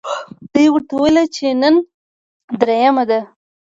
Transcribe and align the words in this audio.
دوی 0.53 0.67
ورته 0.71 0.91
وویل 0.95 1.17
چې 1.35 1.45
نن 1.61 1.75
درېیمه 2.61 3.03
ده. 3.09 3.19